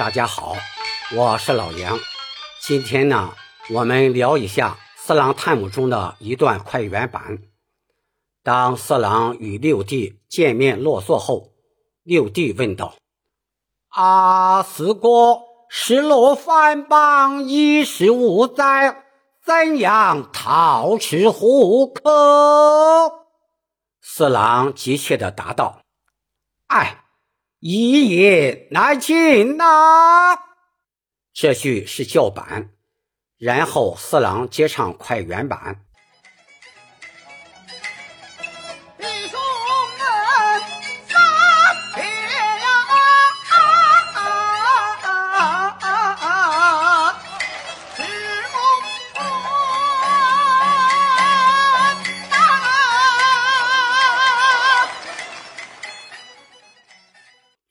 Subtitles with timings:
[0.00, 0.56] 大家好，
[1.14, 1.98] 我是老杨。
[2.62, 3.34] 今天呢，
[3.68, 7.40] 我们聊一下《四郎探母》中的一段快原版。
[8.42, 11.52] 当四郎与六弟见面落座后，
[12.02, 12.94] 六弟问道
[13.92, 19.04] ：“阿，四哥，失落番邦衣食无灾，
[19.44, 22.00] 怎样讨吃糊口？”
[24.00, 25.82] 四郎急切地答道
[26.68, 27.04] ：“哎。”
[27.60, 30.38] 一言难尽呐！
[31.34, 32.70] 这句是叫板，
[33.36, 35.84] 然后四郎接唱快原版。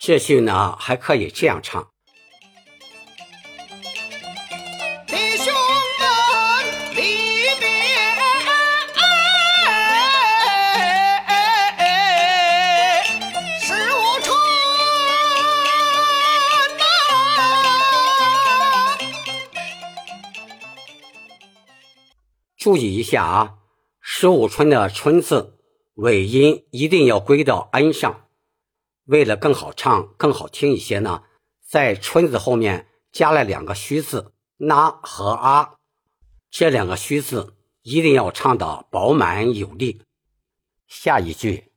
[0.10, 1.88] 这句呢，还可以这样唱：
[5.06, 5.54] 弟兄
[6.00, 7.70] 们离别，
[13.62, 14.36] 十五春
[22.58, 23.58] 注意一下啊，
[24.02, 25.60] 十五春的“春”字
[25.94, 28.29] 尾音一定要归到 “n” 上。
[29.10, 31.24] 为了更好唱、更好听一些呢，
[31.66, 35.78] 在“春”字后面加了两个虚字“那”和“啊”，
[36.52, 40.04] 这两个虚字一定要唱的饱满有力。
[40.88, 41.69] 下一句。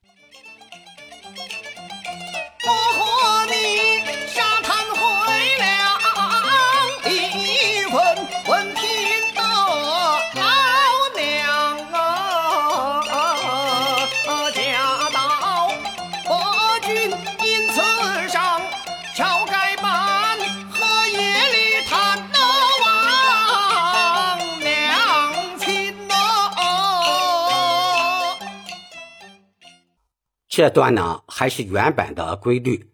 [30.54, 32.90] 这段呢还是原版的规律，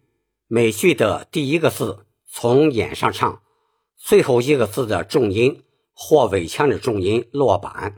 [0.47, 3.41] 每句的第一个字从眼上唱，
[3.97, 5.61] 最后一个字的重音
[5.91, 7.97] 或尾腔的重音落板。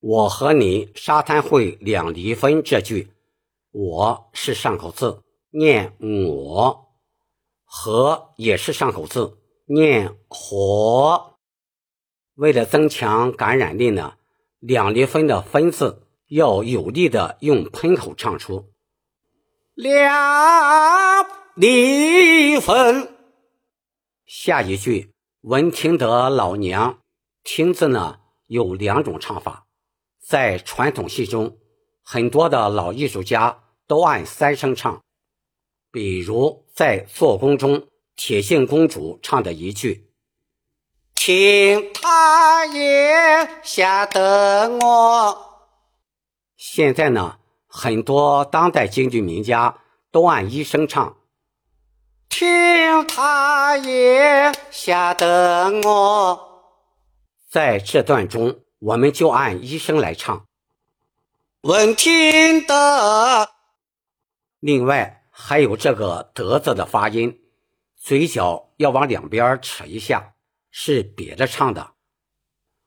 [0.00, 3.10] 我和你沙滩会两离分这句，
[3.70, 6.86] 我是上口字，念我；
[7.64, 9.36] 和也是上口字，
[9.66, 11.36] 念和。
[12.36, 14.14] 为了增强感染力呢，
[14.58, 16.03] 两离分的分字。
[16.34, 18.72] 要有力的用喷口唱出
[19.74, 21.24] 两
[21.54, 23.14] 离分。
[24.26, 25.12] 下一句
[25.42, 26.98] 闻听得老娘
[27.44, 28.18] 听字呢
[28.48, 29.66] 有两种唱法，
[30.20, 31.56] 在传统戏中，
[32.02, 35.00] 很多的老艺术家都按三声唱。
[35.92, 40.10] 比如在做工中，铁镜公主唱的一句
[41.14, 45.53] ：“听他言，吓得我。”
[46.66, 51.18] 现在呢，很多当代京剧名家都按一声唱。
[52.30, 56.64] 听他也，吓得我。
[57.50, 60.46] 在这段中，我们就按一声来唱。
[61.60, 63.50] 闻听得。
[64.58, 67.40] 另外还有这个“得”字的发音，
[67.94, 70.32] 嘴角要往两边扯一下，
[70.70, 71.90] 是瘪着唱的。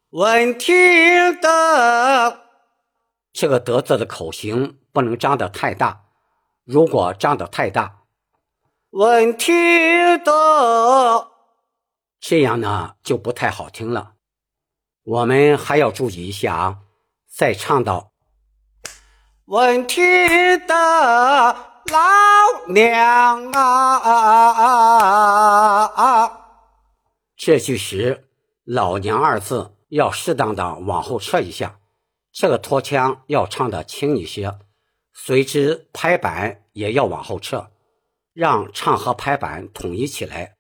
[0.09, 2.46] 闻听得。
[3.37, 6.05] 这个“德”字的口型不能张得太大，
[6.63, 7.99] 如果张得太大，
[8.89, 9.53] 问题
[10.25, 11.27] 的，
[12.19, 14.13] 这样呢就不太好听了。
[15.03, 16.79] 我们还要注意一下啊，
[17.31, 18.11] 在唱到
[19.45, 20.01] “问题
[20.57, 24.31] 的老娘啊”
[27.37, 28.27] 这句时
[28.65, 31.77] ，“老娘”二字要适当的往后撤一下。
[32.39, 34.59] 这个拖腔要唱的轻一些，
[35.11, 37.71] 随之拍板也要往后撤，
[38.31, 40.53] 让唱和拍板统一起来。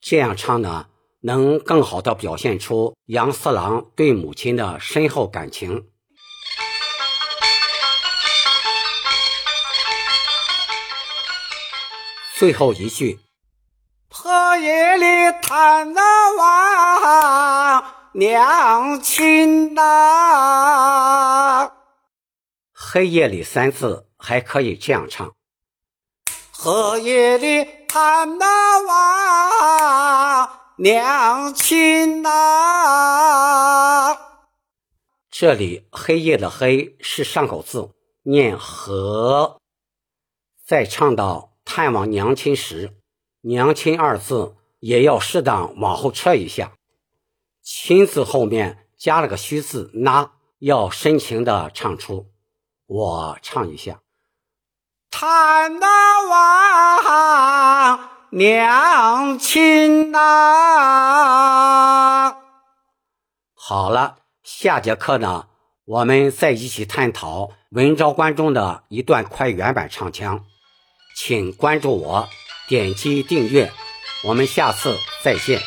[0.00, 0.86] 这样唱呢，
[1.22, 5.88] 能更好的表现出杨四郎对母亲的深厚感情。
[12.38, 13.18] 最后一句：
[14.08, 15.04] 破夜里
[15.42, 16.00] 探了
[16.38, 17.94] 望。
[18.16, 19.82] 娘亲呐，
[22.94, 25.34] 黑夜里三字还可以这样唱：
[26.52, 32.30] 黑夜里盼那望娘亲呐。
[35.28, 37.90] 这里黑夜的黑是上口字，
[38.22, 39.60] 念和。
[40.64, 42.94] 在唱到探望娘亲时，
[43.40, 46.74] 娘亲二字也要适当往后撤一下，
[47.60, 50.30] 亲字后面加了个虚字那，
[50.60, 52.30] 要深情的唱出。
[52.86, 54.00] 我唱一下：
[55.10, 58.00] 叹那望
[58.30, 60.20] 娘亲呐。
[63.54, 65.46] 好了，下节课呢，
[65.86, 70.44] 我们再一起探讨文昭关中的一段快原版唱腔，
[71.16, 72.28] 请关注我。
[72.66, 73.70] 点击订阅，
[74.24, 75.60] 我们下次再见。